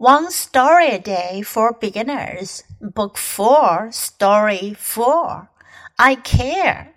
[0.00, 5.50] One Story a Day for Beginners, Book 4, Story 4.
[5.98, 6.94] I Care.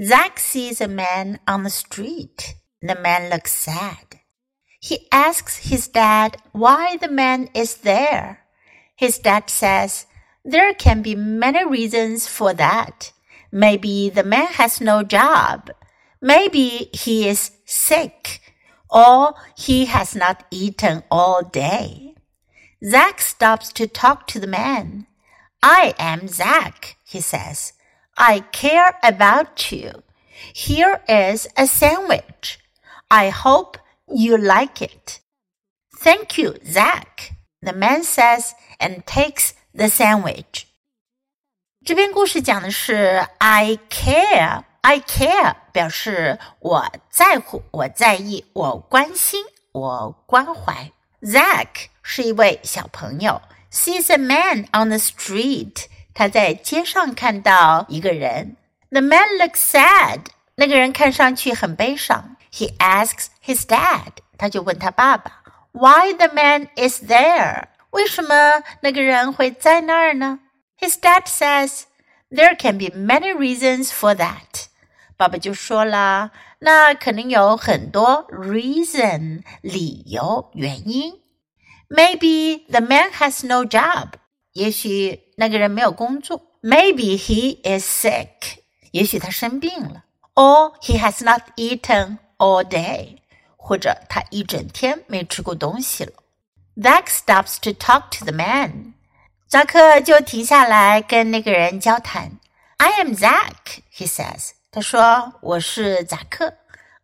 [0.00, 2.54] Zach sees a man on the street.
[2.82, 4.20] The man looks sad.
[4.78, 8.44] He asks his dad why the man is there.
[8.94, 10.06] His dad says,
[10.44, 13.10] There can be many reasons for that.
[13.50, 15.72] Maybe the man has no job.
[16.22, 18.40] Maybe he is sick.
[18.88, 22.09] Or he has not eaten all day.
[22.83, 25.07] Zack stops to talk to the man.
[25.63, 27.73] I am Zack, he says.
[28.17, 30.03] I care about you.
[30.53, 32.59] Here is a sandwich.
[33.09, 35.19] I hope you like it.
[35.97, 40.67] Thank you, Zack, the man says and takes the sandwich.
[41.83, 50.91] 这篇故事讲的是 I care, I care 表示我在乎、我在意、我关心、我关怀。
[51.21, 53.41] Zack 是一位小朋友，
[53.71, 55.85] sees a man on the street。
[56.13, 58.57] 他在街上看到一个人。
[58.89, 60.21] The man looks sad。
[60.55, 62.37] 那个人看上去很悲伤。
[62.53, 64.11] He asks his dad。
[64.37, 67.65] 他就问他爸爸，Why the man is there？
[67.89, 70.39] 为什么那个人会在那儿呢？
[70.79, 71.83] His dad says
[72.29, 74.67] there can be many reasons for that。
[75.17, 81.18] 爸爸就说了，那肯定有很多 reason 理由原因。
[81.89, 84.13] Maybe the man has no job.
[84.53, 86.41] 也许那个人没有工作。
[86.61, 88.59] Maybe he is sick.
[88.91, 90.05] 也许他生病了。
[90.33, 93.17] Or he has not eaten all day.
[93.55, 96.13] 或者他一整天没吃过东西了。
[96.75, 98.93] Zack stops to talk to the man.
[99.47, 102.39] 扎克就停下来跟那个人交谈。
[102.77, 104.51] I am Zack, he says.
[104.71, 106.55] 他说我是扎克。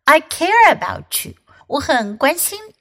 [0.04, 1.34] I care about you.
[1.68, 2.74] 我很关心你。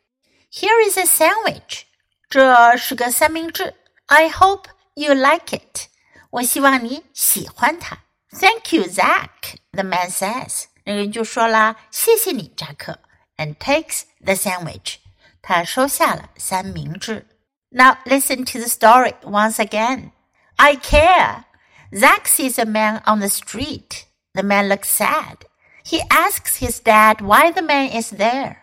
[0.51, 1.83] Here is a sandwich.
[2.29, 3.73] 这是个三明治。
[4.07, 5.87] I hope you like it。
[6.29, 7.97] 我希望你喜欢它。
[8.31, 9.57] Thank you, Zach.
[9.71, 10.65] The man says。
[10.85, 12.99] 那个人就说啦：“谢谢你，扎克。”
[13.37, 14.97] And takes the sandwich。
[15.41, 17.27] 他收下了三明治。
[17.69, 20.11] Now listen to the story once again.
[20.57, 21.45] I care.
[21.93, 24.03] Zach sees a man on the street.
[24.33, 25.37] The man looks sad.
[25.83, 28.57] He asks his dad why the man is there.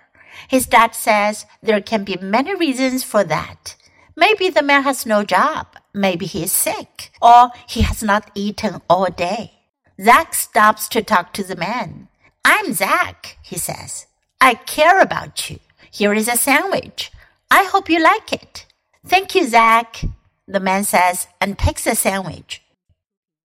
[0.48, 3.76] His dad says there can be many reasons for that.
[4.16, 5.68] Maybe the man has no job.
[5.94, 7.12] Maybe he is sick.
[7.22, 9.54] Or he has not eaten all day.
[10.02, 12.08] Zack stops to talk to the man.
[12.44, 14.08] I'm Zack, he says.
[14.42, 15.60] I care about you.
[15.92, 17.12] Here is a sandwich.
[17.52, 18.66] I hope you like it.
[19.06, 20.02] Thank you, Zack,
[20.48, 22.63] the man says and takes the sandwich.